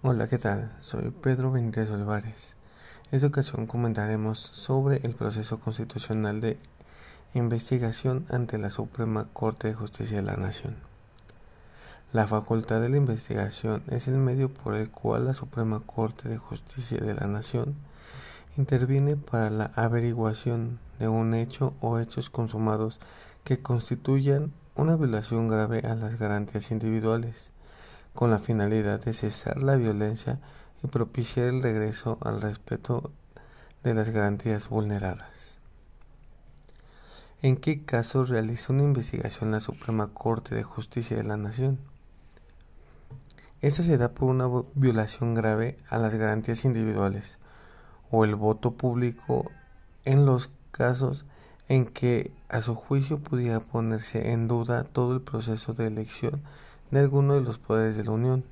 [0.00, 0.70] Hola, ¿qué tal?
[0.78, 2.54] Soy Pedro Benítez Olivares.
[3.10, 6.56] En esta ocasión comentaremos sobre el proceso constitucional de
[7.34, 10.76] investigación ante la Suprema Corte de Justicia de la Nación.
[12.12, 16.38] La facultad de la investigación es el medio por el cual la Suprema Corte de
[16.38, 17.74] Justicia de la Nación
[18.56, 23.00] interviene para la averiguación de un hecho o hechos consumados
[23.42, 27.50] que constituyan una violación grave a las garantías individuales
[28.18, 30.40] con la finalidad de cesar la violencia
[30.82, 33.12] y propiciar el regreso al respeto
[33.84, 35.60] de las garantías vulneradas.
[37.42, 41.78] ¿En qué casos realiza una investigación la Suprema Corte de Justicia de la Nación?
[43.60, 47.38] Esta se da por una violación grave a las garantías individuales
[48.10, 49.48] o el voto público
[50.04, 51.24] en los casos
[51.68, 56.42] en que a su juicio pudiera ponerse en duda todo el proceso de elección
[56.90, 58.44] de alguno de los poderes de la Unión.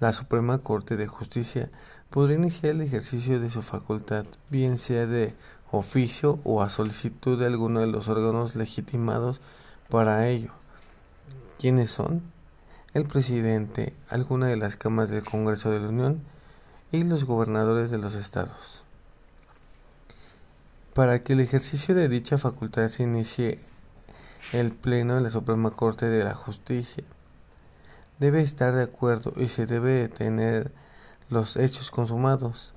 [0.00, 1.70] La Suprema Corte de Justicia
[2.10, 5.34] podrá iniciar el ejercicio de su facultad, bien sea de
[5.70, 9.40] oficio o a solicitud de alguno de los órganos legitimados
[9.88, 10.52] para ello.
[11.58, 12.22] ¿Quiénes son?
[12.94, 16.22] El presidente, alguna de las cámaras del Congreso de la Unión
[16.92, 18.84] y los gobernadores de los estados.
[20.94, 23.60] Para que el ejercicio de dicha facultad se inicie
[24.52, 27.02] el Pleno de la Suprema Corte de la Justicia
[28.18, 30.72] debe estar de acuerdo y se debe detener
[31.28, 32.72] los hechos consumados.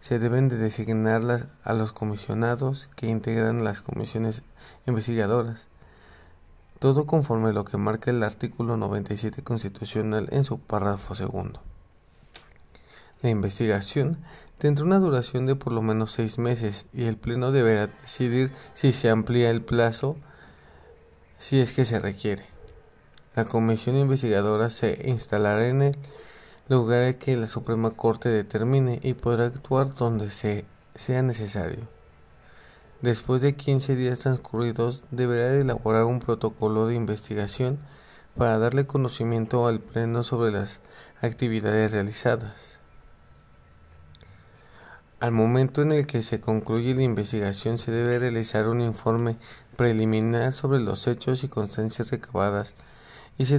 [0.00, 4.42] Se deben de designar a los comisionados que integran las comisiones
[4.86, 5.68] investigadoras.
[6.78, 11.62] Todo conforme a lo que marca el artículo 97 constitucional en su párrafo segundo.
[13.22, 14.18] La investigación
[14.58, 18.92] tendrá una duración de por lo menos seis meses y el Pleno deberá decidir si
[18.92, 20.16] se amplía el plazo
[21.44, 22.46] si es que se requiere.
[23.36, 25.96] La comisión investigadora se instalará en el
[26.70, 31.86] lugar que la Suprema Corte determine y podrá actuar donde sea necesario.
[33.02, 37.78] Después de 15 días transcurridos, deberá elaborar un protocolo de investigación
[38.38, 40.80] para darle conocimiento al Pleno sobre las
[41.20, 42.80] actividades realizadas.
[45.24, 49.36] Al momento en el que se concluye la investigación se debe realizar un informe
[49.74, 52.74] preliminar sobre los hechos y constancias recabadas
[53.38, 53.58] y se,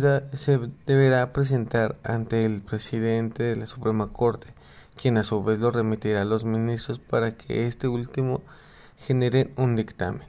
[0.86, 4.50] deberá presentar ante el presidente de la Suprema Corte,
[4.96, 8.44] quien a su vez lo remitirá a los ministros para que este último
[9.00, 10.22] genere un dictamen.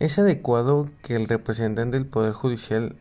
[0.00, 2.96] Es adecuado que el representante del Poder Judicial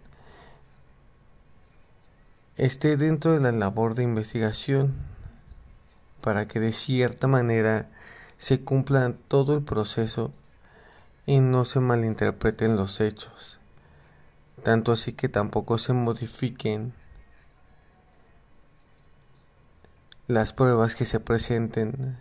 [2.58, 4.94] esté dentro de la labor de investigación
[6.22, 7.90] para que de cierta manera
[8.38, 10.32] se cumpla todo el proceso
[11.26, 13.60] y no se malinterpreten los hechos,
[14.64, 16.94] tanto así que tampoco se modifiquen
[20.28, 22.18] las pruebas que se presenten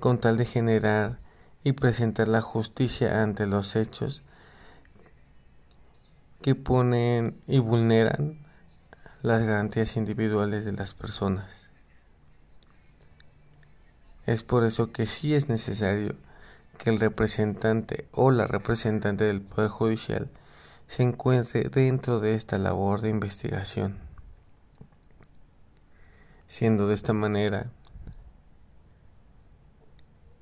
[0.00, 1.18] con tal de generar
[1.64, 4.22] y presentar la justicia ante los hechos
[6.40, 8.47] que ponen y vulneran
[9.22, 11.68] las garantías individuales de las personas.
[14.26, 16.14] Es por eso que sí es necesario
[16.78, 20.30] que el representante o la representante del Poder Judicial
[20.86, 23.98] se encuentre dentro de esta labor de investigación,
[26.46, 27.70] siendo de esta manera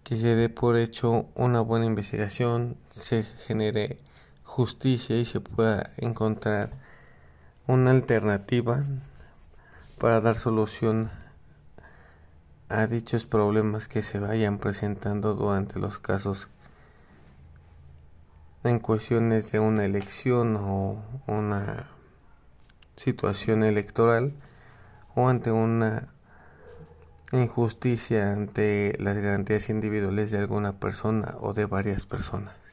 [0.05, 3.99] que se dé por hecho una buena investigación, se genere
[4.45, 6.86] justicia y se pueda encontrar
[7.69, 8.85] una alternativa
[9.99, 11.11] para dar solución
[12.69, 16.49] a dichos problemas que se vayan presentando durante los casos
[18.63, 21.89] en cuestiones de una elección o una
[22.95, 24.33] situación electoral
[25.17, 26.09] o ante una
[27.33, 32.66] injusticia ante las garantías individuales de alguna persona o de varias personas.